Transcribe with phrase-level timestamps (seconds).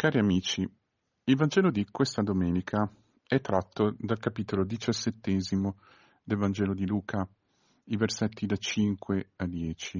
[0.00, 0.66] Cari amici,
[1.24, 2.90] il Vangelo di questa domenica
[3.22, 5.76] è tratto dal capitolo diciassettesimo
[6.24, 7.28] del Vangelo di Luca,
[7.84, 9.98] i versetti da 5 a 10.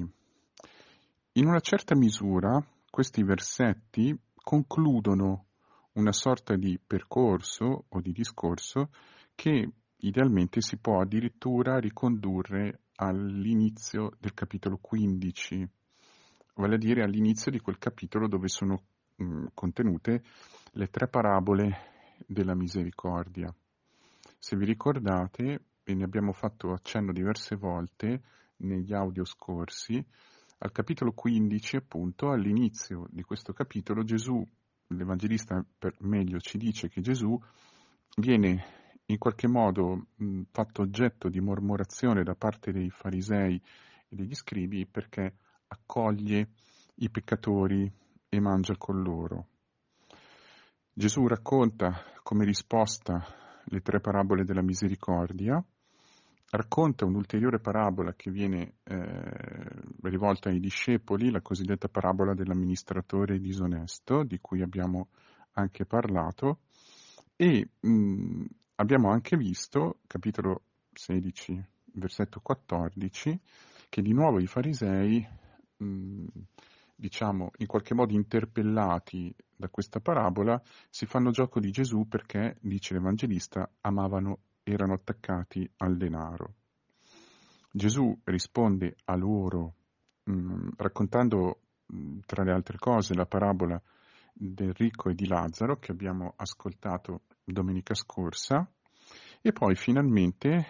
[1.33, 2.59] In una certa misura
[2.89, 5.45] questi versetti concludono
[5.91, 8.89] una sorta di percorso o di discorso
[9.35, 15.69] che idealmente si può addirittura ricondurre all'inizio del capitolo 15,
[16.55, 18.85] vale a dire all'inizio di quel capitolo dove sono
[19.21, 20.23] mh, contenute
[20.73, 21.89] le tre parabole
[22.25, 23.53] della misericordia.
[24.37, 28.21] Se vi ricordate, e ne abbiamo fatto accenno diverse volte
[28.57, 30.03] negli audio scorsi,
[30.59, 34.45] al capitolo 15, appunto, all'inizio di questo capitolo, Gesù,
[34.87, 37.39] l'Evangelista per meglio ci dice che Gesù
[38.17, 43.55] viene in qualche modo mh, fatto oggetto di mormorazione da parte dei farisei
[44.07, 45.33] e degli scribi perché
[45.67, 46.49] accoglie
[46.95, 47.91] i peccatori
[48.33, 49.47] e mangia con loro.
[50.93, 53.21] Gesù racconta come risposta
[53.65, 55.61] le tre parabole della misericordia,
[56.51, 59.69] racconta un'ulteriore parabola che viene eh,
[60.03, 65.09] rivolta ai discepoli, la cosiddetta parabola dell'amministratore disonesto, di cui abbiamo
[65.53, 66.59] anche parlato,
[67.35, 71.61] e mh, abbiamo anche visto, capitolo 16,
[71.95, 73.41] versetto 14,
[73.89, 75.27] che di nuovo i farisei
[75.75, 76.25] mh,
[77.01, 82.93] diciamo, in qualche modo interpellati da questa parabola, si fanno gioco di Gesù perché, dice
[82.93, 86.53] l'Evangelista, amavano, erano attaccati al denaro.
[87.71, 89.73] Gesù risponde a loro
[90.25, 93.81] mh, mm, raccontando, mh, mm, tra le altre cose, la parabola
[94.31, 98.69] del ricco e di Lazzaro che abbiamo ascoltato domenica scorsa
[99.41, 100.65] e poi finalmente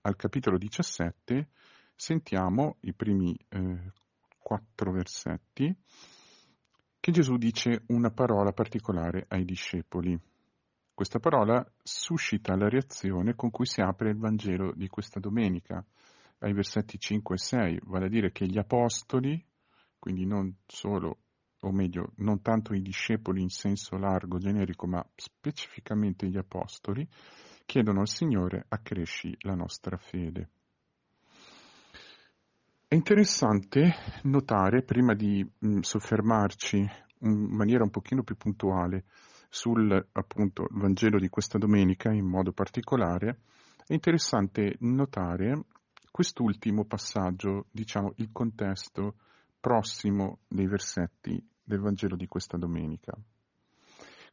[0.00, 1.48] al capitolo 17
[1.94, 3.92] sentiamo i primi eh,
[4.46, 5.76] quattro versetti
[7.00, 10.16] che Gesù dice una parola particolare ai discepoli.
[10.94, 15.84] Questa parola suscita la reazione con cui si apre il Vangelo di questa domenica,
[16.38, 19.44] ai versetti 5 e 6, vale a dire che gli apostoli,
[19.98, 21.18] quindi non solo,
[21.62, 27.04] o meglio, non tanto i discepoli in senso largo, generico, ma specificamente gli apostoli,
[27.64, 30.50] chiedono al Signore accresci la nostra fede.
[32.88, 36.76] È interessante notare, prima di mh, mm, soffermarci
[37.22, 39.06] in maniera un pochino più puntuale
[39.48, 43.40] sul appunto Vangelo di questa domenica in modo particolare,
[43.88, 45.64] è interessante notare
[46.12, 49.16] quest'ultimo passaggio, diciamo il contesto
[49.58, 53.18] prossimo dei versetti del Vangelo di questa domenica.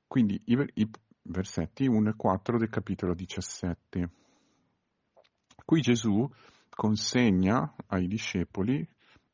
[0.06, 0.90] Quindi i, i
[1.24, 4.10] versetti 1 e 4 del capitolo 17.
[5.66, 6.30] Qui Gesù
[6.76, 8.88] consegna ai discepoli,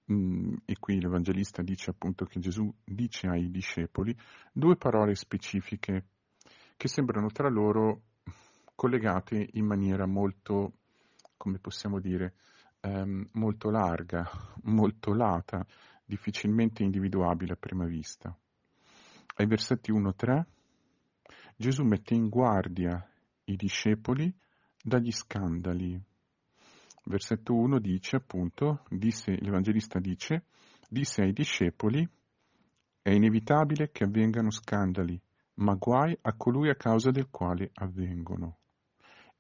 [0.05, 4.15] e qui l'Evangelista dice appunto che Gesù dice ai discepoli
[4.51, 6.05] due parole specifiche
[6.75, 8.01] che sembrano tra loro
[8.73, 10.73] collegate in maniera molto,
[11.37, 12.33] come possiamo dire,
[12.79, 14.27] ehm, molto larga,
[14.63, 15.65] molto lata,
[16.03, 18.35] difficilmente individuabile a prima vista.
[19.35, 20.43] Ai versetti 1-3
[21.55, 23.05] Gesù mette in guardia
[23.43, 24.33] i discepoli
[24.81, 26.01] dagli scandali
[27.09, 30.45] versetto 1 dice appunto, disse, l'Evangelista dice,
[30.87, 32.07] disse ai discepoli,
[33.01, 35.19] è inevitabile che avvengano scandali,
[35.55, 38.59] ma guai a colui a causa del quale avvengono.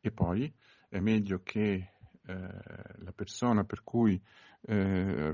[0.01, 0.51] E poi
[0.89, 1.93] è meglio che eh,
[2.25, 4.19] la persona per cui
[4.61, 5.33] eh,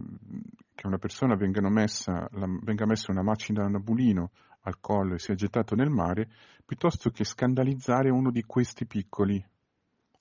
[0.75, 1.35] che una persona
[1.69, 4.31] messa, la, venga messa una macina da nabulino
[4.61, 6.29] al collo e sia gettato nel mare,
[6.65, 9.43] piuttosto che scandalizzare uno di questi piccoli.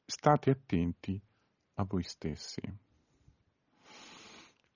[0.06, 1.20] State attenti
[1.74, 2.60] a voi stessi.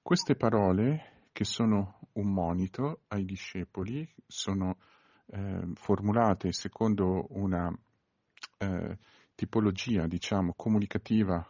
[0.02, 4.78] Queste parole, che sono un monito ai discepoli, sono
[5.26, 7.70] eh, formulate secondo una
[8.58, 8.98] eh,
[9.34, 11.46] tipologia, diciamo, comunicativa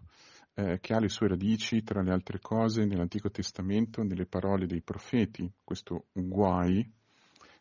[0.55, 4.83] eh, che ha le sue radici, tra le altre cose, nell'Antico Testamento, nelle parole dei
[4.83, 6.93] profeti, questo guai,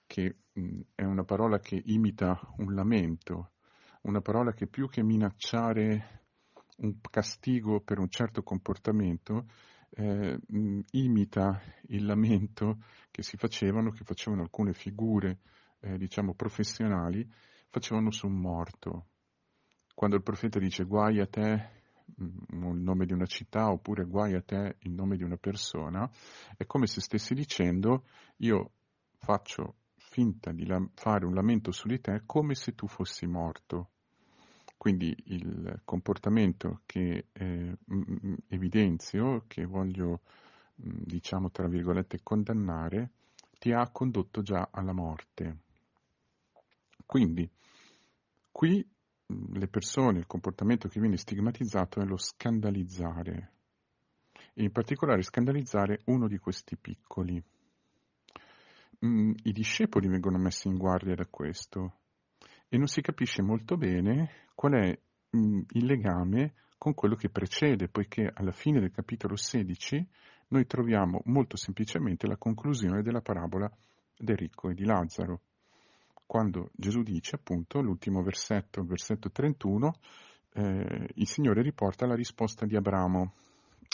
[0.08, 3.52] che mh, è una parola che imita un lamento,
[4.02, 6.27] una parola che più che minacciare
[6.78, 9.46] un castigo per un certo comportamento
[9.92, 10.38] eh,
[10.92, 15.40] imita il lamento che si facevano, che facevano alcune figure,
[15.80, 17.28] eh, diciamo, professionali,
[17.70, 19.08] facevano su un morto.
[19.94, 21.76] Quando il profeta dice guai a te
[22.20, 26.10] il nome di una città oppure guai a te il nome di una persona,
[26.56, 28.06] è come se stessi dicendo
[28.38, 28.74] io
[29.18, 33.92] faccio finta di fare un lamento su di te come se tu fossi morto.
[34.78, 37.78] Quindi il comportamento che eh,
[38.48, 40.22] evidenzio, che voglio,
[40.76, 43.10] diciamo tra virgolette, condannare,
[43.58, 45.58] ti ha condotto già alla morte.
[47.06, 47.50] Quindi,
[48.52, 48.88] qui
[49.26, 53.52] le persone, il comportamento che viene stigmatizzato è lo scandalizzare,
[54.54, 57.44] e in particolare scandalizzare uno di questi piccoli.
[59.00, 62.06] I discepoli vengono messi in guardia da questo
[62.70, 65.00] e non si capisce molto bene qual è
[65.30, 70.08] il legame con quello che precede, poiché alla fine del capitolo 16
[70.50, 73.70] noi troviamo molto semplicemente la conclusione della parabola
[74.18, 75.42] del ricco e di Lazzaro,
[76.26, 79.94] quando Gesù dice appunto, l'ultimo versetto, il versetto 31,
[80.54, 83.34] eh, il Signore riporta la risposta di Abramo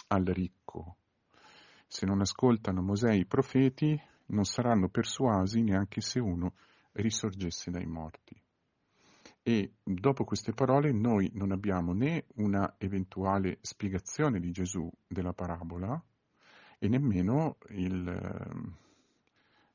[0.08, 0.98] al ricco.
[1.88, 6.56] Se non ascoltano Mosè i profeti, non saranno persuasi neanche se uno
[6.94, 8.43] risorgesse dai morti.
[9.45, 16.01] E dopo queste parole noi non abbiamo né una eventuale spiegazione di Gesù della parabola
[16.80, 18.72] e nemmeno il eh,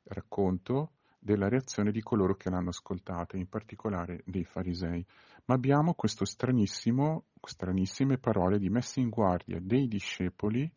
[0.05, 5.05] racconto della reazione di coloro che l'hanno ascoltata, in particolare dei farisei.
[5.45, 5.93] Ma abbiamo
[6.25, 10.71] stranissimo, stranissime parole di messa in guardia dei discepoli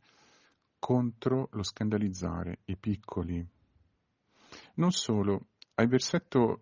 [0.79, 3.47] contro lo scandalizzare i piccoli.
[4.75, 5.47] Non solo,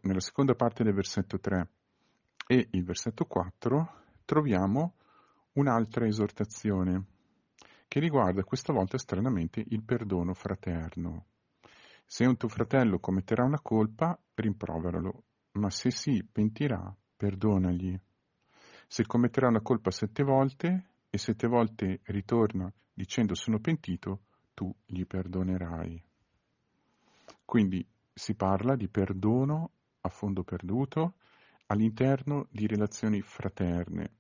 [0.03, 1.69] nella seconda parte del versetto 3
[2.51, 3.93] e il versetto 4
[4.25, 4.95] troviamo
[5.53, 7.05] un'altra esortazione
[7.87, 11.27] che riguarda questa volta stranamente il perdono fraterno.
[12.05, 17.97] Se un tuo fratello commetterà una colpa, rimproveralo, ma se si pentirà, perdonagli.
[18.89, 24.23] Se commetterà una colpa sette volte e sette volte ritorna dicendo sono pentito,
[24.55, 26.03] tu gli perdonerai.
[27.45, 29.71] Quindi si parla di perdono
[30.01, 31.15] a fondo perduto
[31.71, 34.11] all'interno di relazioni fraterne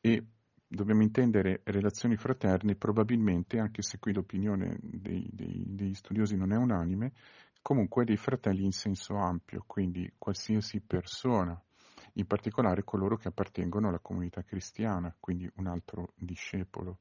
[0.00, 0.24] e
[0.66, 6.56] dobbiamo intendere relazioni fraterne probabilmente, anche se qui l'opinione dei, dei, degli studiosi non è
[6.56, 7.12] unanime,
[7.62, 11.60] comunque dei fratelli in senso ampio, quindi qualsiasi persona,
[12.14, 16.98] in particolare coloro che appartengono alla comunità cristiana, quindi un altro discepolo.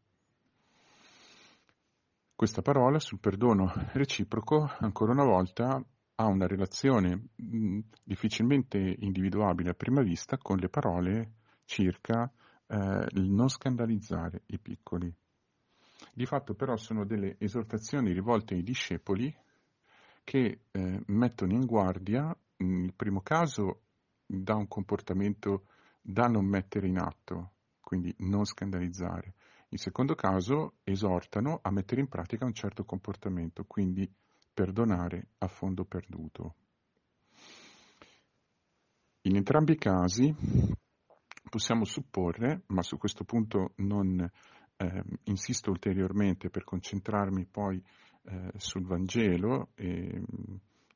[2.36, 5.84] Questa parola sul perdono reciproco, ancora una volta,
[6.20, 11.32] ha una relazione mh, difficilmente individuabile a prima vista con le parole
[11.66, 12.32] circa
[12.68, 15.14] eh, il non scandalizzare i piccoli.
[16.14, 19.34] Di fatto però sono delle esortazioni rivolte ai discepoli
[20.24, 23.82] che eh, mettono in guardia, nel primo caso,
[24.26, 25.66] da un comportamento
[26.02, 29.36] da non mettere in atto, quindi non scandalizzare.
[29.70, 34.10] In secondo caso esortano a mettere in pratica un certo comportamento, quindi
[34.58, 36.56] perdonare a fondo perduto.
[39.22, 40.34] In entrambi i casi
[41.48, 47.80] possiamo supporre, ma su questo punto non eh, insisto ulteriormente per concentrarmi poi
[48.24, 50.24] eh, sul Vangelo e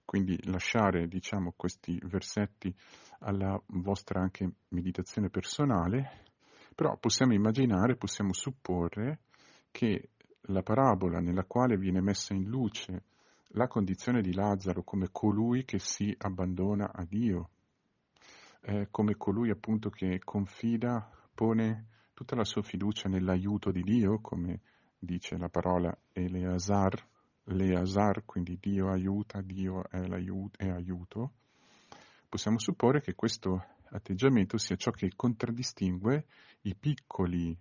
[0.05, 2.75] quindi lasciare diciamo, questi versetti
[3.19, 6.23] alla vostra anche meditazione personale,
[6.73, 9.19] però possiamo immaginare, possiamo supporre
[9.69, 10.09] che
[10.45, 13.03] la parabola nella quale viene messa in luce
[13.53, 17.50] la condizione di Lazzaro come colui che si abbandona a Dio,
[18.62, 24.62] eh, come colui appunto che confida, pone tutta la sua fiducia nell'aiuto di Dio, come
[24.98, 27.07] dice la parola Eleazar,
[27.45, 30.00] Leazar, quindi Dio aiuta, Dio è,
[30.57, 31.31] è aiuto,
[32.30, 36.25] possiamo supporre che questo atteggiamento sia ciò che contraddistingue
[36.61, 37.57] i piccoli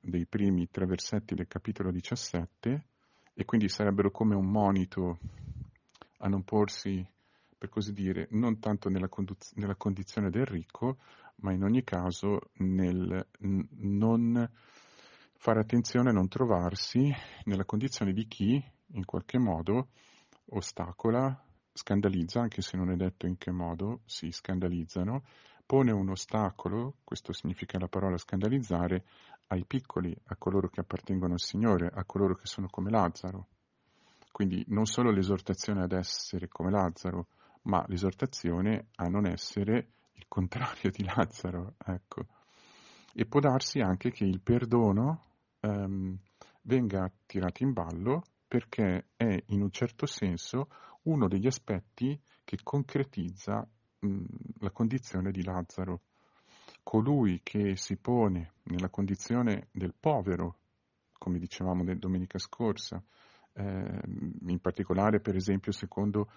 [0.00, 2.84] dei primi tre versetti del capitolo 17
[3.40, 5.18] e quindi sarebbero come un monito
[6.18, 7.02] a non porsi,
[7.56, 10.98] per così dire, non tanto nella, conduz- nella condizione del ricco,
[11.36, 14.46] ma in ogni caso nel n- non
[15.38, 17.10] fare attenzione a non trovarsi
[17.44, 19.88] nella condizione di chi, in qualche modo,
[20.50, 21.42] ostacola,
[21.72, 25.22] scandalizza, anche se non è detto in che modo si scandalizzano,
[25.64, 29.04] pone un ostacolo, questo significa la parola scandalizzare,
[29.52, 33.48] ai piccoli, a coloro che appartengono al Signore, a coloro che sono come Lazzaro.
[34.30, 37.26] Quindi non solo l'esortazione ad essere come Lazzaro,
[37.62, 41.74] ma l'esortazione a non essere il contrario di Lazzaro.
[41.84, 42.26] Ecco.
[43.12, 45.24] E può darsi anche che il perdono
[45.60, 46.16] ehm,
[46.62, 50.68] venga tirato in ballo perché è in un certo senso
[51.02, 53.66] uno degli aspetti che concretizza
[53.98, 54.24] mh,
[54.60, 56.02] la condizione di Lazzaro
[56.82, 60.56] colui che si pone nella condizione del povero,
[61.12, 63.02] come dicevamo domenica scorsa,
[63.52, 64.00] eh,
[64.46, 66.30] in particolare per esempio secondo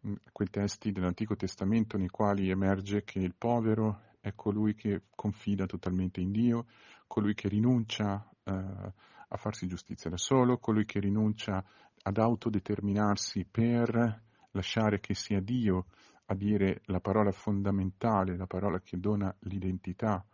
[0.00, 5.66] mh, quei testi dell'Antico Testamento nei quali emerge che il povero è colui che confida
[5.66, 6.66] totalmente in Dio,
[7.06, 11.64] colui che rinuncia eh, a farsi giustizia da solo, colui che rinuncia
[12.02, 15.86] ad autodeterminarsi per lasciare che sia Dio
[16.30, 20.24] a dire la parola fondamentale, la parola che dona l'identità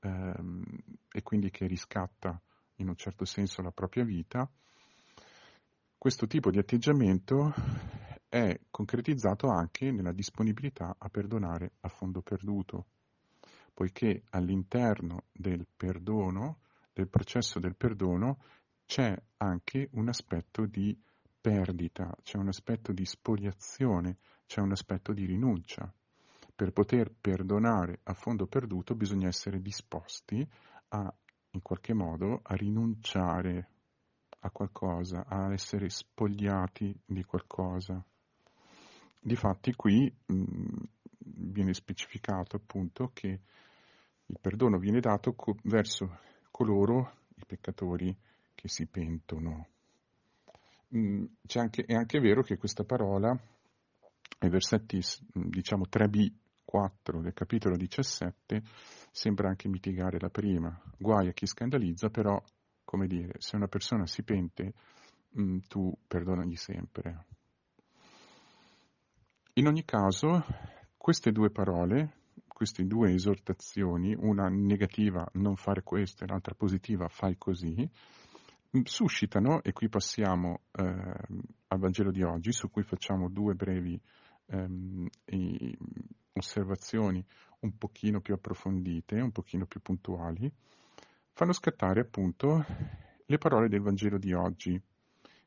[0.00, 0.62] ehm,
[1.10, 2.38] e quindi che riscatta
[2.76, 4.48] in un certo senso la propria vita,
[5.96, 7.52] questo tipo di atteggiamento
[8.28, 12.86] è concretizzato anche nella disponibilità a perdonare a fondo perduto,
[13.72, 16.58] poiché all'interno del perdono,
[16.92, 18.42] del processo del perdono,
[18.84, 20.96] c'è anche un aspetto di
[21.40, 25.92] perdita, c'è un aspetto di spoliazione, c'è un aspetto di rinuncia.
[26.56, 30.44] Per poter perdonare a fondo perduto bisogna essere disposti
[30.88, 31.14] a,
[31.50, 33.68] in qualche modo, a rinunciare
[34.40, 38.02] a qualcosa, a essere spogliati di qualcosa.
[39.20, 40.76] Difatti qui mh,
[41.18, 43.40] viene specificato appunto che
[44.26, 48.16] il perdono viene dato co- verso coloro, i peccatori,
[48.54, 49.68] che si pentono.
[50.88, 51.24] Mh,
[51.54, 53.38] anche, è anche vero che questa parola,
[54.38, 55.00] ai versetti
[55.32, 56.32] diciamo 3b,
[56.64, 58.62] 4 del capitolo 17,
[59.10, 60.78] sembra anche mitigare la prima.
[60.98, 62.40] Guai a chi scandalizza, però,
[62.84, 64.74] come dire, se una persona si pente,
[65.30, 67.24] mh, tu perdonagli sempre.
[69.54, 70.44] In ogni caso,
[70.96, 77.36] queste due parole, queste due esortazioni, una negativa non fare questo e l'altra positiva fai
[77.38, 77.88] così,
[78.84, 84.00] suscitano, e qui passiamo eh, al Vangelo di oggi, su cui facciamo due brevi
[84.46, 85.08] ehm,
[86.32, 87.24] osservazioni
[87.60, 90.50] un pochino più approfondite, un pochino più puntuali,
[91.32, 92.64] fanno scattare appunto
[93.24, 94.80] le parole del Vangelo di oggi,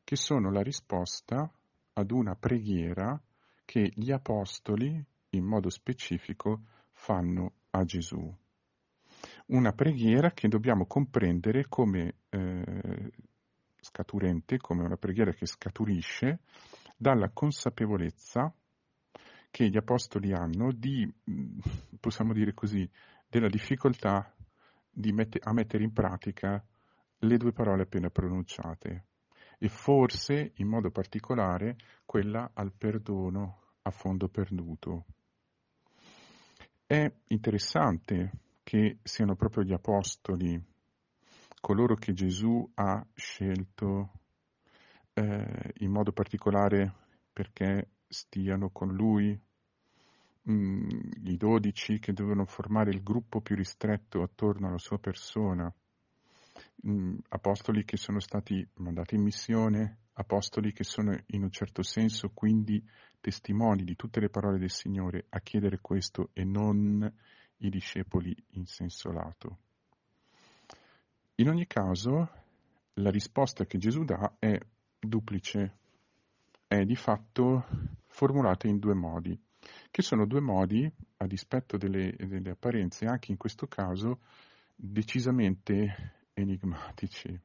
[0.04, 1.50] che sono la risposta
[1.94, 3.20] ad una preghiera
[3.66, 6.62] che gli apostoli, in modo specifico,
[6.92, 8.34] fanno a Gesù.
[9.48, 13.12] Una preghiera che dobbiamo comprendere come eh,
[13.80, 16.40] scaturente, come una preghiera che scaturisce
[16.96, 18.54] dalla consapevolezza
[19.50, 21.12] che gli apostoli hanno di,
[22.00, 22.90] possiamo dire così,
[23.28, 24.34] della difficoltà
[24.94, 26.64] mette, a mettere in pratica
[27.20, 29.06] le due parole appena pronunciate
[29.58, 35.06] e forse in modo particolare quella al perdono a fondo perduto.
[36.86, 38.32] È interessante
[38.64, 40.62] che siano proprio gli apostoli,
[41.60, 44.12] coloro che Gesù ha scelto
[45.14, 46.94] eh, in modo particolare
[47.32, 49.40] perché stiano con lui,
[50.50, 50.90] mm,
[51.26, 55.74] i dodici che dovevano formare il gruppo più ristretto attorno alla sua persona,
[56.88, 62.32] mm, apostoli che sono stati mandati in missione, apostoli che sono in un certo senso
[62.34, 62.84] quindi
[63.20, 67.12] testimoni di tutte le parole del Signore a chiedere questo e non
[67.62, 69.58] i discepoli in senso lato.
[71.36, 72.30] In ogni caso,
[72.96, 74.58] la risposta che Gesù dà è
[75.00, 75.78] duplice,
[76.68, 77.66] è di fatto
[78.08, 79.40] formulata in due modi,
[79.90, 84.22] che sono due modi, a dispetto delle, delle apparenze, anche in questo caso
[84.76, 87.40] decisamente enigmatici.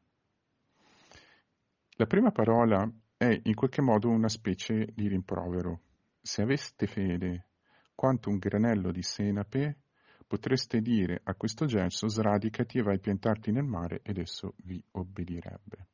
[1.98, 5.80] La prima parola è in qualche modo una specie di rimprovero.
[6.20, 7.46] Se aveste fede
[7.94, 9.76] quanto un granello di senape,
[10.26, 14.82] potreste dire a questo gesso sradicati e vai a piantarti nel mare ed esso vi
[14.92, 15.86] obbedirebbe.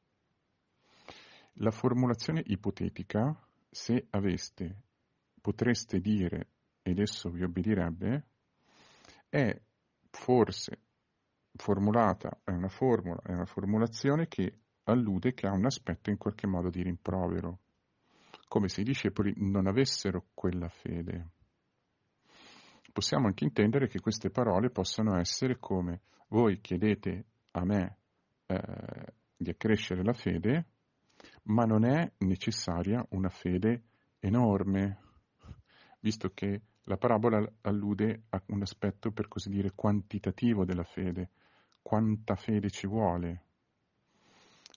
[1.56, 3.36] La formulazione ipotetica,
[3.68, 4.82] se aveste,
[5.40, 6.48] potreste dire
[6.82, 8.26] ed esso vi obbedirebbe,
[9.28, 9.60] è
[10.10, 10.78] forse
[11.54, 16.46] formulata, è una formula, è una formulazione che allude che ha un aspetto in qualche
[16.46, 17.58] modo di rimprovero,
[18.48, 21.28] come se i discepoli non avessero quella fede.
[22.92, 27.96] Possiamo anche intendere che queste parole possano essere come voi chiedete a me
[28.46, 30.66] eh, di accrescere la fede,
[31.44, 33.84] ma non è necessaria una fede
[34.20, 34.98] enorme,
[36.00, 41.30] visto che la parabola allude a un aspetto, per così dire, quantitativo della fede.
[41.80, 43.44] Quanta fede ci vuole?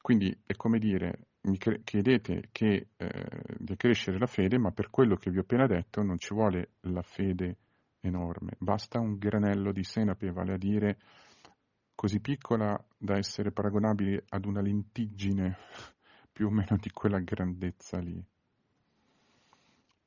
[0.02, 5.16] Quindi è come dire, mi chiedete che, eh, di accrescere la fede, ma per quello
[5.16, 7.58] che vi ho appena detto non ci vuole la fede
[8.08, 10.98] enorme, basta un granello di senape, vale a dire
[11.96, 15.58] così piccola da essere paragonabile ad una lentiggine
[16.32, 18.24] più o meno di quella grandezza lì.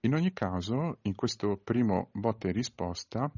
[0.00, 3.30] In ogni caso, in questo primo botta e risposta,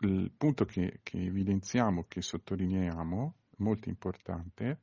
[0.00, 4.80] il punto che, che evidenziamo, che sottolineiamo, molto importante,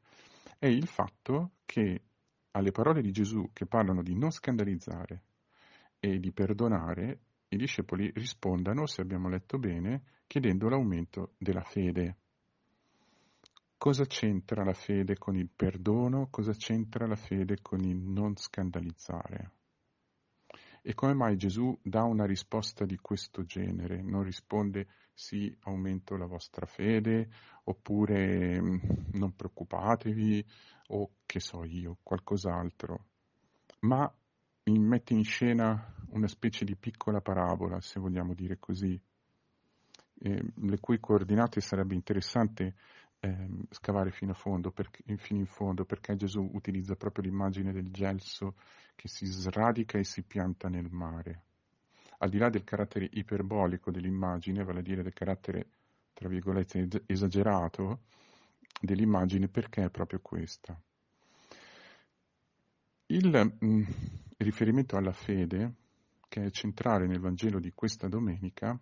[0.58, 2.03] è il fatto che
[2.51, 5.24] alle parole di Gesù che parlano di non scandalizzare
[6.00, 7.20] e di perdonare,
[7.51, 12.17] i discepoli rispondano, se abbiamo letto bene, chiedendo l'aumento della fede.
[13.77, 16.27] Cosa c'entra la fede con il perdono?
[16.29, 19.51] Cosa c'entra la fede con il non scandalizzare?
[20.81, 24.01] E come mai Gesù dà una risposta di questo genere?
[24.01, 27.29] Non risponde sì, aumento la vostra fede,
[27.65, 28.77] oppure mm,
[29.13, 30.46] non preoccupatevi,
[30.88, 33.05] o che so io, qualcos'altro,
[33.81, 34.12] ma
[34.63, 39.00] mette in scena una specie di piccola parabola, se vogliamo dire così,
[40.24, 42.75] eh, le cui coordinate sarebbe interessante
[43.20, 48.56] eh, scavare fino, fondo, perché, fino in fondo, perché Gesù utilizza proprio l'immagine del gelso
[48.96, 51.44] che si sradica e si pianta nel mare.
[52.20, 55.68] Al di là del carattere iperbolico dell'immagine, vale a dire del carattere,
[56.13, 58.01] tra virgolette, esagerato
[58.80, 60.80] dell'immagine, perché è proprio questa.
[63.08, 63.84] Il mh, mm,
[64.38, 65.74] riferimento alla fede,
[66.32, 68.80] che è centrale nel Vangelo di questa domenica,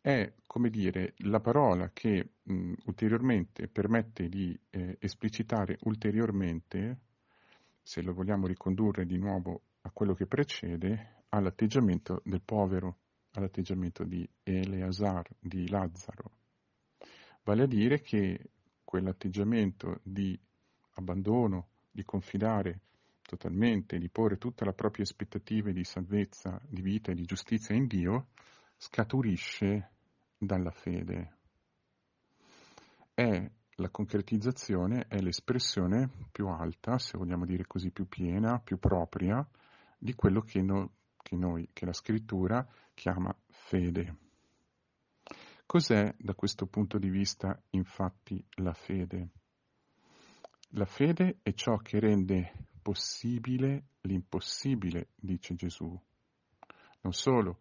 [0.00, 7.00] è, come dire, la parola che mh, ulteriormente permette di eh, esplicitare ulteriormente,
[7.82, 12.96] se lo vogliamo ricondurre di nuovo a quello che precede, all'atteggiamento del povero,
[13.32, 16.30] all'atteggiamento di Eleazar, di Lazzaro.
[17.42, 18.52] Vale a dire che
[18.84, 20.38] quell'atteggiamento di
[20.94, 22.80] abbandono, di confidare
[23.28, 27.86] totalmente, di porre tutta la propria aspettativa di salvezza, di vita e di giustizia in
[27.86, 28.28] Dio,
[28.78, 29.90] scaturisce
[30.38, 31.36] dalla fede.
[33.12, 39.46] È la concretizzazione, è l'espressione più alta, se vogliamo dire così, più piena, più propria
[39.98, 44.16] di quello che, no, che noi, che la scrittura chiama fede.
[45.66, 49.28] Cos'è da questo punto di vista infatti la fede?
[50.70, 55.94] La fede è ciò che rende possibile l'impossibile, dice Gesù.
[57.02, 57.60] Non solo,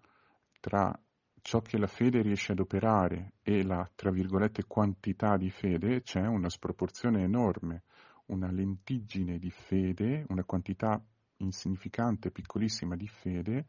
[0.61, 0.97] tra
[1.41, 6.25] ciò che la fede riesce ad operare e la, tra virgolette, quantità di fede c'è
[6.25, 7.83] una sproporzione enorme,
[8.27, 11.03] una lentiggine di fede, una quantità
[11.39, 13.65] insignificante, piccolissima di fede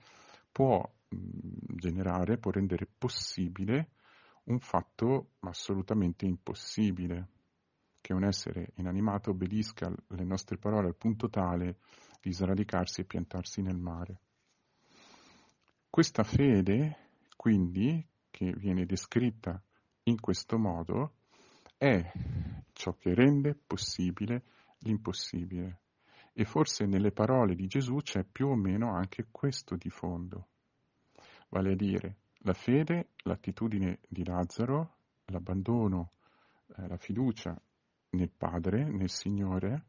[0.52, 1.16] può mh,
[1.74, 3.90] generare, può rendere possibile
[4.44, 7.30] un fatto assolutamente impossibile
[8.08, 11.76] che un essere inanimato obbedisca alle nostre parole al punto tale
[12.22, 14.20] di sradicarsi e piantarsi nel mare.
[15.90, 19.62] Questa fede, quindi, che viene descritta
[20.04, 21.16] in questo modo,
[21.76, 22.10] è
[22.72, 24.42] ciò che rende possibile
[24.78, 25.80] l'impossibile.
[26.32, 30.48] E forse nelle parole di Gesù c'è più o meno anche questo di fondo.
[31.50, 34.94] Vale a dire, la fede, l'attitudine di Lazzaro,
[35.26, 36.12] l'abbandono,
[36.74, 37.60] eh, la fiducia
[38.10, 39.84] nel Padre, nel Signore,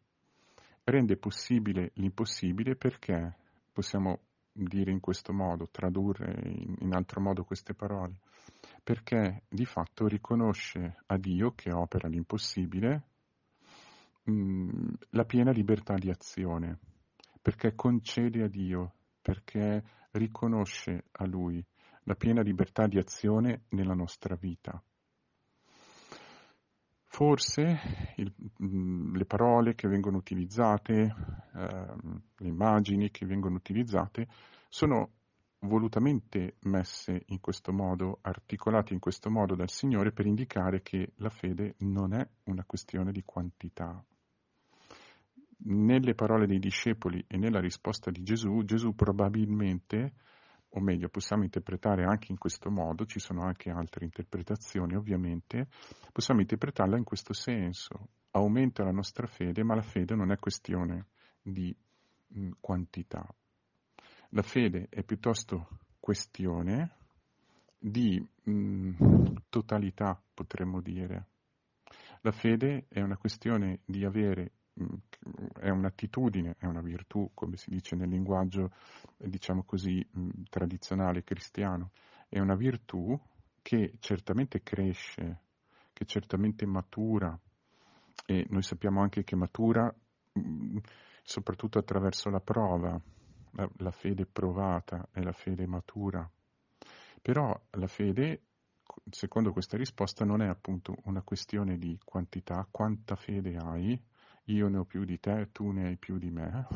[0.84, 3.36] rende possibile l'impossibile perché
[3.71, 4.19] possiamo
[4.51, 8.19] dire in questo modo, tradurre in, in altro modo queste parole,
[8.84, 13.03] perché di fatto riconosce a Dio che opera l'impossibile
[14.29, 16.77] mm, la piena libertà di azione,
[17.41, 21.63] perché concede a Dio, perché riconosce a Lui
[22.03, 24.82] la piena libertà di azione nella nostra vita.
[27.12, 28.32] Forse il,
[28.63, 31.15] mm, le parole che vengono utilizzate,
[31.56, 31.95] eh,
[32.38, 34.28] le immagini che vengono utilizzate,
[34.69, 35.13] sono
[35.62, 41.30] volutamente messe in questo modo, articolate in questo modo dal Signore per indicare che la
[41.30, 44.02] fede non è una questione di quantità.
[45.62, 50.13] Nelle parole dei discepoli e nella risposta di Gesù, Gesù probabilmente
[50.69, 55.67] o meglio possiamo interpretare anche in questo modo, ci sono anche altre interpretazioni ovviamente,
[56.12, 58.10] possiamo interpretarla in questo senso.
[58.32, 61.08] Aumenta la nostra fede, ma la fede non è questione
[61.41, 61.75] di
[62.27, 63.27] mh, quantità.
[64.29, 65.67] La fede è piuttosto
[65.99, 66.91] questione
[67.79, 71.27] di mh, totalità, potremmo dire.
[72.21, 74.51] La fede è una questione di avere
[75.60, 78.71] è un'attitudine, è una virtù, come si dice nel linguaggio,
[79.17, 80.05] diciamo così,
[80.49, 81.91] tradizionale cristiano,
[82.27, 83.19] è una virtù
[83.62, 85.41] che certamente cresce,
[85.93, 87.38] che certamente matura
[88.25, 89.93] e noi sappiamo anche che matura
[91.23, 92.99] soprattutto attraverso la prova,
[93.51, 96.29] la, la fede provata è la fede matura.
[97.21, 98.43] Però la fede
[99.10, 104.01] secondo questa risposta non è appunto una questione di quantità, quanta fede hai,
[104.53, 106.67] io ne ho più di te, tu ne hai più di me,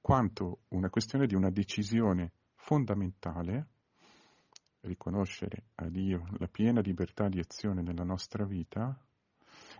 [0.00, 3.68] quanto una questione di una decisione fondamentale,
[4.80, 8.98] riconoscere a Dio la piena libertà di azione nella nostra vita,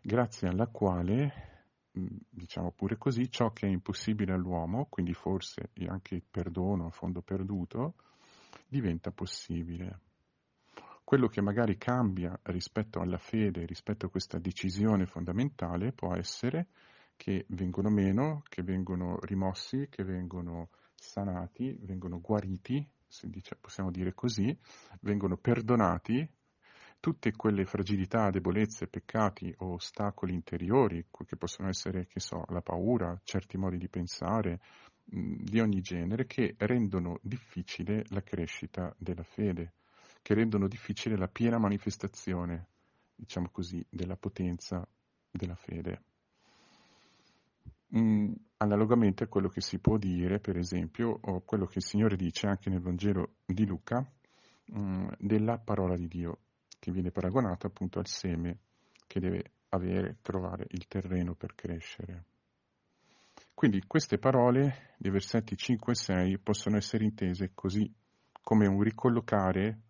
[0.01, 6.25] grazie alla quale, diciamo pure così, ciò che è impossibile all'uomo, quindi forse anche il
[6.29, 7.94] perdono a fondo perduto,
[8.68, 10.01] diventa possibile.
[11.05, 16.68] Quello che magari cambia rispetto alla fede, rispetto a questa decisione fondamentale, può essere
[17.23, 22.85] che vengono meno, che vengono rimossi, che vengono sanati, vengono guariti,
[23.27, 24.53] dice, possiamo dire così,
[25.03, 26.29] vengono perdonati
[26.99, 33.17] tutte quelle fragilità, debolezze, peccati o ostacoli interiori, che possono essere, che so, la paura,
[33.23, 34.59] certi modi di pensare,
[35.05, 39.75] di ogni genere, che rendono difficile la crescita della fede,
[40.23, 42.67] che rendono difficile la piena manifestazione,
[43.15, 44.85] diciamo così, della potenza
[45.31, 46.03] della fede.
[48.62, 52.46] Analogamente a quello che si può dire, per esempio, o quello che il Signore dice
[52.46, 54.09] anche nel Vangelo di Luca,
[54.79, 56.38] mm, della parola di Dio,
[56.79, 58.59] che viene paragonata appunto al seme
[59.09, 62.25] che deve avere, trovare il terreno per crescere.
[63.53, 67.92] Quindi queste parole dei versetti 5 e 6 possono essere intese così
[68.40, 69.81] come un ricollocare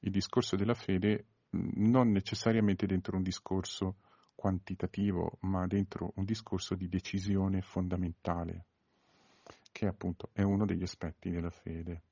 [0.00, 3.96] il discorso della fede mm, non necessariamente dentro un discorso
[4.42, 8.64] quantitativo, ma dentro un discorso di decisione fondamentale,
[9.70, 12.02] che appunto è uno degli aspetti della fede.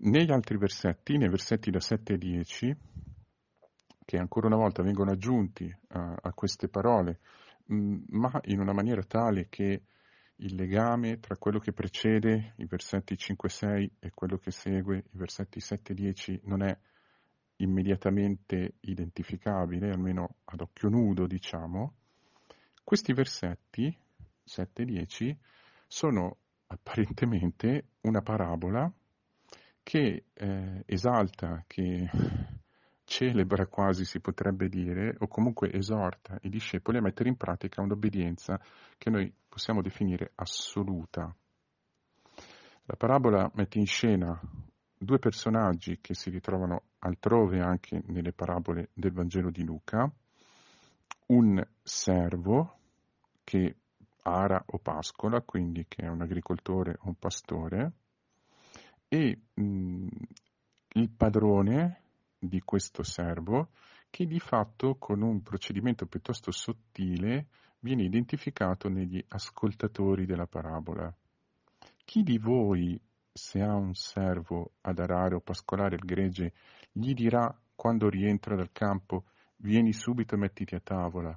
[0.00, 2.76] Negli altri versetti, nei versetti da 7 a 10,
[4.04, 7.20] che ancora una volta vengono aggiunti a, a queste parole,
[7.66, 9.82] mh, mm, ma in una maniera tale che
[10.38, 15.60] il legame tra quello che precede i versetti 5-6 e quello che segue i versetti
[15.60, 16.76] 7-10 non è
[17.56, 21.94] immediatamente identificabile, almeno ad occhio nudo, diciamo,
[22.82, 23.96] questi versetti
[24.46, 25.34] 7-10
[25.86, 26.36] sono
[26.66, 28.90] apparentemente una parabola
[29.82, 32.10] che eh, esalta, che
[33.04, 38.60] celebra quasi si potrebbe dire, o comunque esorta i discepoli a mettere in pratica un'obbedienza
[38.96, 41.34] che noi possiamo definire assoluta.
[42.86, 44.38] La parabola mette in scena
[44.96, 50.10] due personaggi che si ritrovano altrove anche nelle parabole del Vangelo di Luca,
[51.26, 52.78] un servo
[53.44, 53.76] che
[54.22, 57.92] ara o pascola, quindi che è un agricoltore o un pastore,
[59.08, 60.06] e mh,
[60.94, 62.02] il padrone
[62.38, 63.70] di questo servo
[64.10, 67.46] che di fatto con un procedimento piuttosto sottile
[67.80, 71.12] viene identificato negli ascoltatori della parabola.
[72.04, 73.00] Chi di voi,
[73.36, 76.52] se ha un servo ad arare o pascolare il gregge,
[76.92, 79.24] gli dirà quando rientra dal campo
[79.56, 81.36] vieni subito e mettiti a tavola?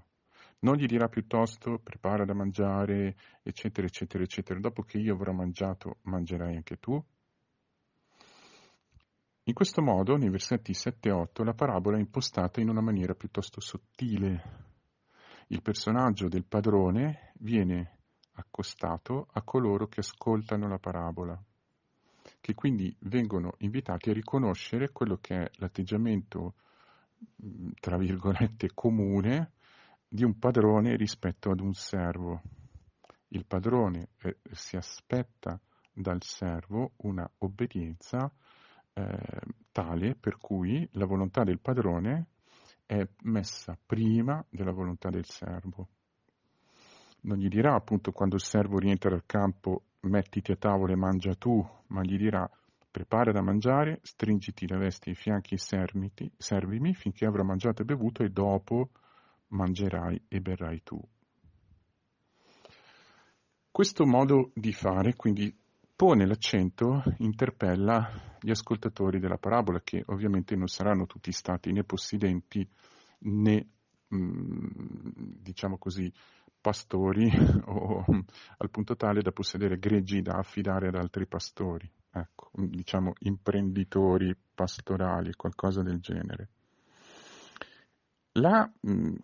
[0.59, 4.59] Non gli dirà piuttosto prepara da mangiare, eccetera, eccetera, eccetera.
[4.59, 7.03] Dopo che io avrò mangiato, mangerai anche tu?
[9.43, 13.15] In questo modo, nei versetti 7 e 8, la parabola è impostata in una maniera
[13.15, 14.65] piuttosto sottile.
[15.47, 17.99] Il personaggio del padrone viene
[18.33, 21.41] accostato a coloro che ascoltano la parabola,
[22.47, 26.53] che quindi vengono invitati a riconoscere quello che è l'atteggiamento,
[27.77, 29.51] tra virgolette, comune
[30.07, 32.41] di un padrone rispetto ad un servo.
[33.29, 35.59] Il padrone eh, si aspetta
[35.91, 38.31] dal servo una obbedienza
[38.93, 39.19] eh,
[39.73, 42.27] tale per cui la volontà del padrone
[42.85, 45.89] è messa prima della volontà del servo.
[47.23, 51.35] Non gli dirà appunto quando il servo rientra dal campo mettiti a tavola e mangia
[51.35, 52.49] tu, ma gli dirà
[52.89, 57.85] prepara da mangiare, stringiti le vesti ai fianchi e serviti, servimi finché avrò mangiato e
[57.85, 58.89] bevuto e dopo
[59.49, 60.99] mangerai e berrai tu.
[63.71, 65.55] Questo modo di fare quindi
[65.95, 72.67] pone l'accento, interpella gli ascoltatori della parabola, che ovviamente non saranno tutti stati né possidenti
[73.19, 73.67] né,
[74.13, 74.67] mm,
[75.39, 76.11] diciamo così,
[76.67, 77.31] pastori
[77.67, 78.03] o
[78.57, 85.31] al punto tale da possedere greggi da affidare ad altri pastori, ecco, diciamo imprenditori pastorali,
[85.33, 86.49] qualcosa del genere.
[88.33, 88.69] La,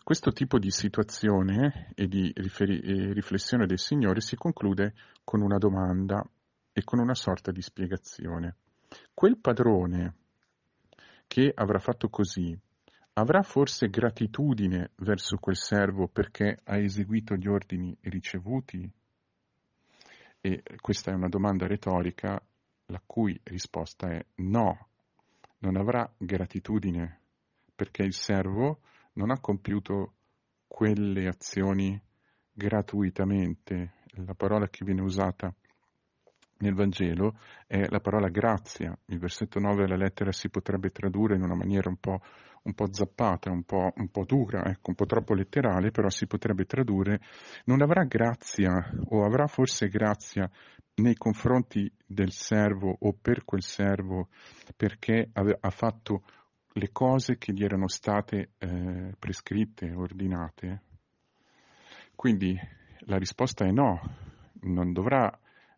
[0.02, 4.94] questo tipo di situazione e di riferi- e riflessione del Signore si conclude
[5.26, 6.26] con una domanda
[6.72, 8.56] e con una sorta di spiegazione.
[9.14, 10.16] Quel padrone
[11.28, 12.58] che avrà fatto così
[13.14, 18.90] avrà forse gratitudine verso quel servo perché ha eseguito gli ordini ricevuti?
[20.42, 22.42] E questa è una domanda retorica
[22.88, 24.88] la cui risposta è no,
[25.60, 27.20] non avrà gratitudine
[27.76, 28.82] perché il servo
[29.14, 30.14] non ha compiuto
[30.68, 32.00] quelle azioni
[32.52, 34.02] gratuitamente.
[34.26, 35.54] La parola che viene usata
[36.64, 38.98] nel Vangelo è la parola grazia.
[39.08, 42.22] Il versetto 9 della lettera si potrebbe tradurre in una maniera un po',
[42.64, 46.26] un po zappata, un po', un po', dura, ecco, un po' troppo letterale, però si
[46.26, 47.20] potrebbe tradurre
[47.66, 48.72] non avrà grazia
[49.10, 50.50] o avrà forse grazia
[50.96, 54.30] nei confronti del servo o per quel servo
[54.78, 56.24] perché ha fatto
[56.76, 60.82] le cose che gli erano state eh, prescritte, ordinate.
[62.16, 62.58] Quindi
[63.06, 64.00] la risposta è no,
[64.62, 65.30] non dovrà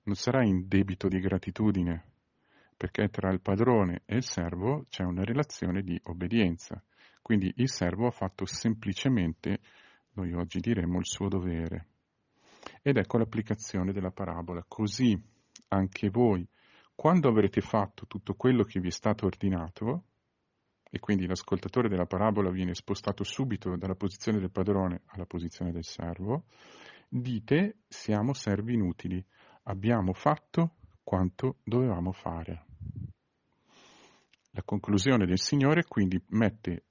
[0.05, 2.05] non sarà in debito di gratitudine,
[2.77, 6.81] perché tra il padrone e il servo c'è una relazione di obbedienza.
[7.21, 9.59] Quindi il servo ha fatto semplicemente,
[10.13, 11.87] noi oggi diremmo, il suo dovere.
[12.81, 14.63] Ed ecco l'applicazione della parabola.
[14.67, 15.19] Così
[15.69, 16.47] anche voi,
[16.93, 20.03] quando avrete fatto tutto quello che vi è stato ordinato,
[20.89, 25.83] e quindi l'ascoltatore della parabola viene spostato subito dalla posizione del padrone alla posizione del
[25.83, 26.43] servo,
[27.09, 29.25] dite siamo servi inutili,
[29.65, 30.71] abbiamo fatto
[31.03, 32.65] quanto dovevamo fare.
[34.51, 36.83] La conclusione del Signore quindi mette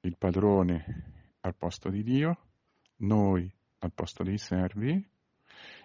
[0.00, 2.38] il padrone al posto di Dio,
[2.98, 4.92] noi al posto dei servi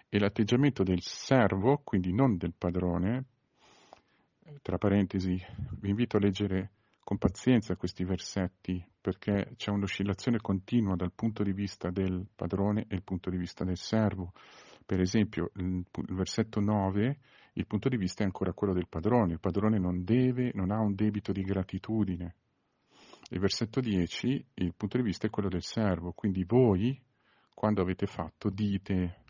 [0.08, 3.24] e l'atteggiamento del servo, quindi non del padrone,
[4.60, 5.40] tra parentesi,
[5.78, 6.70] vi invito a leggere
[7.02, 12.94] con pazienza questi versetti perché c'è un'oscillazione continua dal punto di vista del padrone e
[12.94, 14.32] il punto di vista del servo.
[14.92, 17.18] Per esempio, il, versetto 9,
[17.54, 19.32] il punto di vista è ancora quello del padrone.
[19.32, 22.34] Il padrone non deve, non ha un debito di gratitudine.
[23.30, 26.12] Il versetto 10, il punto di vista è quello del servo.
[26.12, 27.02] Quindi voi,
[27.54, 29.22] quando avete fatto, dite,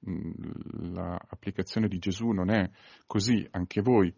[0.00, 2.66] l'applicazione di Gesù non è
[3.06, 4.10] così, anche voi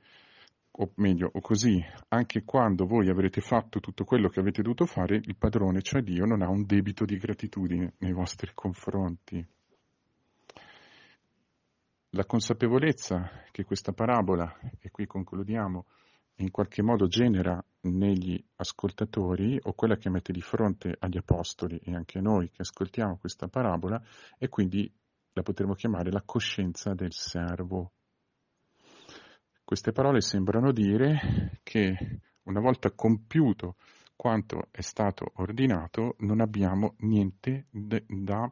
[0.70, 5.16] o meglio, o così, anche quando voi avrete fatto tutto quello che avete dovuto fare,
[5.16, 9.44] il padrone, cioè Dio, non ha un debito di gratitudine nei vostri confronti.
[12.12, 15.84] La consapevolezza che questa parabola, e qui concludiamo,
[16.36, 21.94] in qualche modo genera negli ascoltatori, o quella che mette di fronte agli apostoli e
[21.94, 24.02] anche noi che ascoltiamo questa parabola,
[24.38, 24.90] è quindi
[25.34, 27.92] la potremmo chiamare la coscienza del servo.
[29.62, 33.76] Queste parole sembrano dire che una volta compiuto
[34.16, 38.50] quanto è stato ordinato, non abbiamo niente da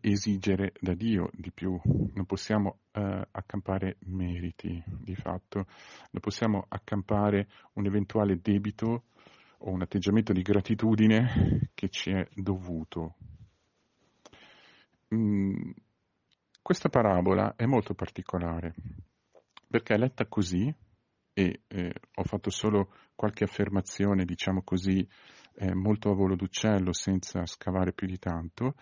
[0.00, 1.78] esigere da Dio di più,
[2.14, 5.66] non possiamo eh, accampare meriti di fatto,
[6.10, 9.04] non possiamo accampare un eventuale debito
[9.58, 13.16] o un atteggiamento di gratitudine che ci è dovuto.
[15.12, 15.70] Mm,
[16.62, 18.74] questa parabola è molto particolare
[19.68, 20.72] perché letta così,
[21.34, 25.06] e eh, ho fatto solo qualche affermazione, diciamo così,
[25.54, 28.74] eh, molto a volo d'uccello senza scavare più di tanto,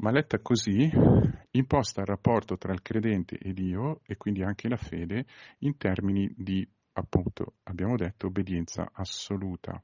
[0.00, 0.90] ma letta così
[1.52, 5.26] imposta il rapporto tra il credente e Dio e quindi anche la fede
[5.58, 9.82] in termini di, appunto, abbiamo detto, obbedienza assoluta.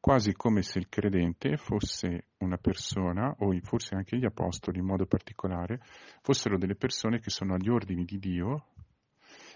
[0.00, 5.06] Quasi come se il credente fosse una persona, o forse anche gli apostoli in modo
[5.06, 5.80] particolare,
[6.22, 8.66] fossero delle persone che sono agli ordini di Dio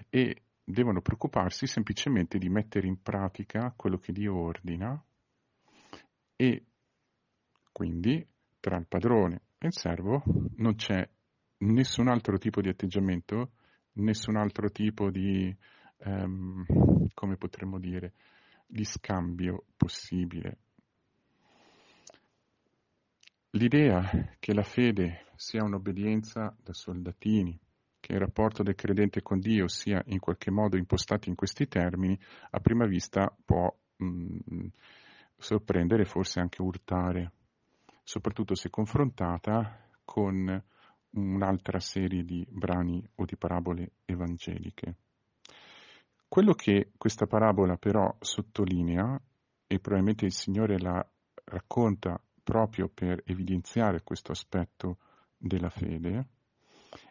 [0.08, 5.02] e devono preoccuparsi semplicemente di mettere in pratica quello che Dio ordina
[6.36, 6.64] e
[7.72, 8.24] quindi
[8.66, 10.24] tra il padrone e il servo
[10.56, 11.08] non c'è
[11.58, 13.52] nessun altro tipo di atteggiamento,
[13.92, 15.56] nessun altro tipo di,
[15.98, 16.64] um,
[17.14, 18.14] come potremmo dire,
[18.66, 20.58] di scambio possibile.
[23.50, 27.56] L'idea che la fede sia un'obbedienza da soldatini,
[28.00, 32.18] che il rapporto del credente con Dio sia in qualche modo impostato in questi termini,
[32.50, 34.66] a prima vista può mh, mm,
[35.36, 37.30] sorprendere e forse anche urtare,
[38.06, 40.64] soprattutto se confrontata con
[41.10, 44.94] un'altra serie di brani o di parabole evangeliche.
[46.28, 49.20] Quello che questa parabola però sottolinea,
[49.66, 51.04] e probabilmente il Signore la
[51.46, 54.98] racconta proprio per evidenziare questo aspetto
[55.36, 56.28] della fede,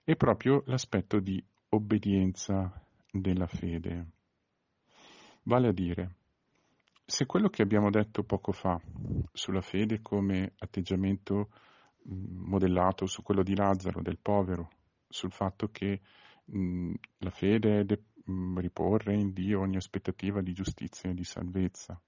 [0.02, 2.72] è proprio l'aspetto di obbedienza
[3.12, 4.12] della fede.
[5.44, 6.16] Vale a dire,
[7.06, 8.82] se quello che abbiamo detto poco fa
[9.32, 11.50] sulla fede come atteggiamento
[12.08, 14.70] modellato su quello di Lazzaro, del povero,
[15.08, 16.02] sul fatto che
[16.46, 18.04] la fede è de-
[18.56, 22.00] riporre in Dio ogni aspettativa di giustizia e di salvezza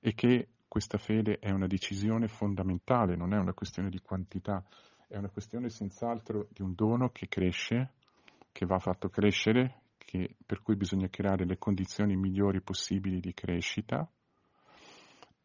[0.00, 4.64] e che questa fede è una decisione fondamentale, non è una questione di quantità,
[5.08, 7.92] è una questione senz'altro di un dono che cresce,
[8.50, 14.08] che va fatto crescere, che, per cui bisogna creare le condizioni migliori possibili di crescita,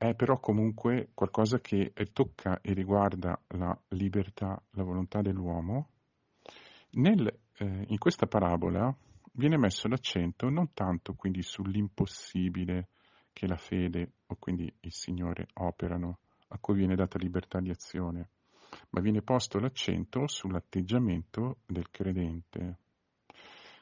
[0.02, 5.90] è però comunque qualcosa che tocca e riguarda la libertà, la volontà dell'uomo.
[6.94, 7.28] Nel,
[7.60, 8.92] eh, in questa parabola
[9.34, 12.88] viene messo l'accento non tanto quindi sull'impossibile
[13.32, 18.30] che la fede o quindi il Signore operano, a cui viene data libertà di azione,
[18.90, 22.78] ma viene posto l'accento sull'atteggiamento del credente.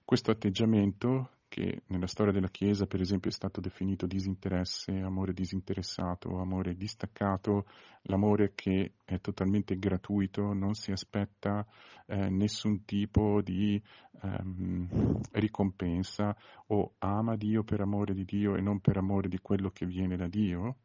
[0.03, 6.39] Questo atteggiamento che nella storia della Chiesa, per esempio, è stato definito disinteresse, amore disinteressato,
[6.39, 7.65] amore distaccato,
[8.03, 11.65] l'amore che è totalmente gratuito, non si aspetta
[12.05, 13.81] eh, nessun tipo di
[14.21, 16.33] ehm, ricompensa
[16.67, 20.15] o ama Dio per amore di Dio e non per amore di quello che viene
[20.15, 20.77] da Dio.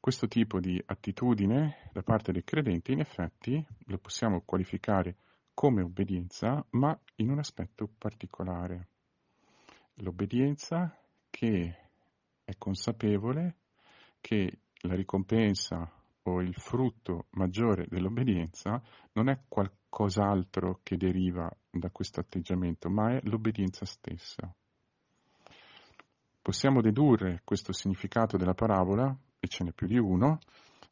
[0.00, 5.16] Questo tipo di attitudine da parte dei credenti, in effetti, lo possiamo qualificare
[5.54, 8.88] come obbedienza, ma in un aspetto particolare.
[9.98, 10.96] L'obbedienza
[11.30, 11.76] che
[12.44, 13.56] è consapevole
[14.20, 15.88] che la ricompensa
[16.22, 23.20] o il frutto maggiore dell'obbedienza non è qualcos'altro che deriva da questo atteggiamento, ma è
[23.24, 24.52] l'obbedienza stessa.
[26.42, 30.38] Possiamo dedurre questo significato della parabola, e ce n'è più di uno,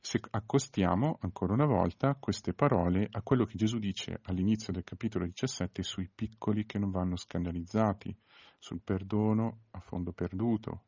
[0.00, 5.24] se accostiamo ancora una volta queste parole a quello che Gesù dice all'inizio del capitolo
[5.24, 8.14] 17 sui piccoli che non vanno scandalizzati,
[8.62, 10.84] sul perdono a fondo perduto,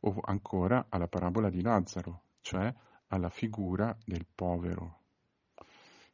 [0.00, 2.74] o ancora alla parabola di Lazzaro, cioè
[3.06, 5.02] alla figura del povero.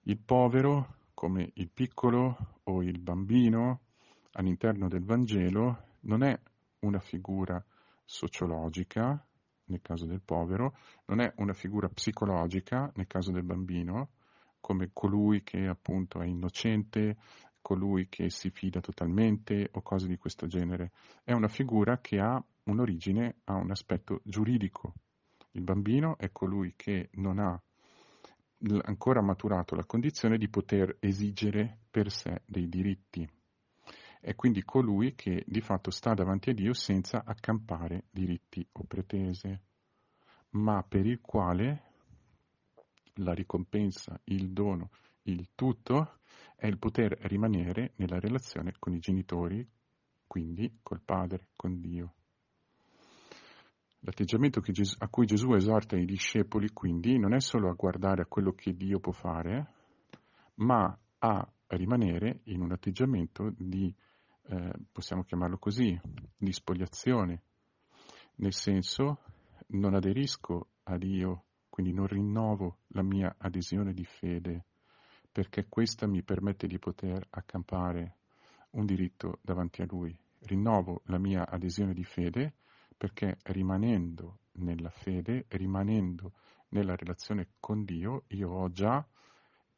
[0.02, 3.80] Il povero, come il piccolo o il bambino
[4.32, 6.38] all'interno del Vangelo, non è
[6.80, 7.64] una figura
[8.04, 9.26] sociologica,
[9.64, 14.10] nel caso del povero, non è una figura psicologica nel caso del bambino,
[14.60, 17.16] come colui che appunto è innocente,
[17.61, 20.92] colui che si fida totalmente o cose di questo genere.
[21.23, 24.94] È una figura che ha un'origine, ha un aspetto giuridico.
[25.53, 27.61] Il bambino è colui che non ha
[28.83, 33.29] ancora maturato la condizione di poter esigere per sé dei diritti.
[34.20, 39.62] È quindi colui che di fatto sta davanti a Dio senza accampare diritti o pretese,
[40.51, 41.85] ma per il quale
[43.14, 44.90] la ricompensa, il dono,
[45.22, 46.18] il tutto
[46.56, 49.66] è il poter rimanere nella relazione con i genitori,
[50.26, 52.14] quindi col Padre, con Dio.
[54.00, 58.26] L'atteggiamento Gesù, a cui Gesù esorta i discepoli, quindi, non è solo a guardare a
[58.26, 59.72] quello che Dio può fare,
[60.56, 63.94] ma a rimanere in un atteggiamento di
[64.48, 65.98] eh, possiamo chiamarlo così,
[66.37, 67.42] di spogliazione,
[68.37, 69.20] nel senso
[69.68, 74.64] non aderisco a Dio, quindi non rinnovo la mia adesione di fede,
[75.33, 78.16] perché questa mi permette di poter accampare
[78.71, 80.16] un diritto davanti a Lui.
[80.40, 82.55] Rinnovo la mia adesione di fede
[82.97, 86.33] perché rimanendo nella fede, rimanendo
[86.71, 89.05] nella relazione con Dio, io ho già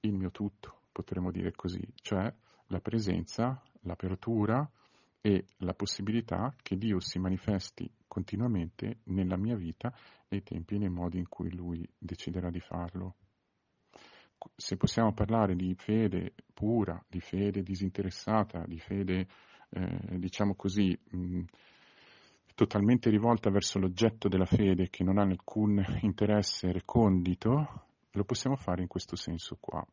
[0.01, 2.33] il mio tutto, potremmo dire così, cioè
[2.67, 4.69] la presenza, l'apertura
[5.21, 9.95] e la possibilità che Dio si manifesti continuamente nella mia vita
[10.29, 13.17] nei tempi e nei modi in cui Lui deciderà di farlo.
[14.57, 19.27] Se possiamo parlare di fede pura, di fede disinteressata, di fede,
[19.71, 21.43] eh, diciamo così, mh,
[22.55, 28.83] totalmente rivolta verso l'oggetto della fede che non ha alcun interesse recondito, lo possiamo fare
[28.83, 29.85] in questo senso qua.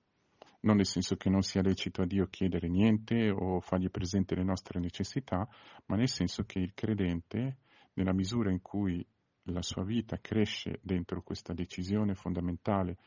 [0.61, 4.43] Non nel senso che non sia lecito a Dio chiedere niente o fargli presente le
[4.43, 5.47] nostre necessità,
[5.85, 7.59] ma nel senso che il credente,
[7.93, 9.05] nella misura in cui
[9.43, 12.97] la sua vita cresce dentro questa decisione fondamentale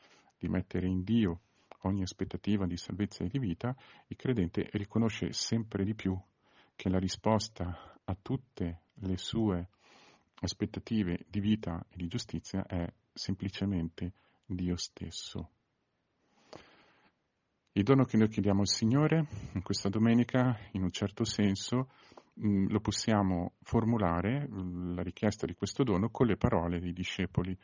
[0.42, 1.42] di mettere in Dio
[1.82, 3.74] ogni aspettativa di salvezza e di vita,
[4.08, 6.18] il credente riconosce sempre di più
[6.74, 9.68] che la risposta a tutte le sue
[10.40, 14.12] aspettative di vita e di giustizia è semplicemente
[14.44, 15.50] Dio stesso.
[17.74, 21.88] Il dono che noi chiediamo al Signore in questa domenica, in un certo senso,
[22.44, 27.56] mm, lo possiamo formulare, mm, la richiesta di questo dono, con le parole dei discepoli.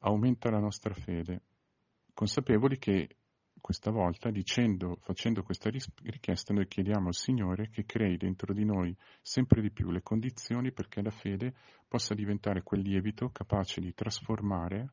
[0.00, 1.40] Aumenta la nostra fede,
[2.14, 3.16] consapevoli che
[3.60, 8.94] questa volta, dicendo, facendo questa richiesta, noi chiediamo al Signore che crei dentro di noi
[9.22, 11.54] sempre di più le condizioni perché la fede
[11.88, 14.92] possa diventare quel lievito capace di trasformare,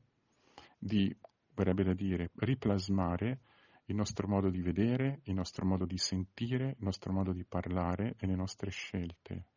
[0.77, 1.13] di,
[1.53, 3.41] verrebbe da dire, riplasmare
[3.87, 8.15] il nostro modo di vedere, il nostro modo di sentire, il nostro modo di parlare
[8.17, 9.47] e le nostre scelte,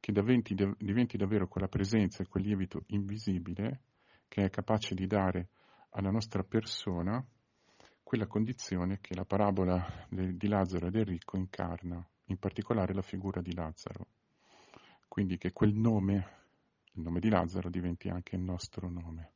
[0.00, 3.82] che diventi, diventi davvero quella presenza e quel lievito invisibile
[4.26, 5.50] che è capace di dare
[5.90, 7.24] alla nostra persona
[8.02, 13.42] quella condizione che la parabola di Lazzaro e del ricco incarna, in particolare la figura
[13.42, 14.06] di Lazzaro.
[15.06, 16.14] Quindi che quel nome,
[16.92, 19.32] il nome di Lazzaro, diventi anche il nostro nome.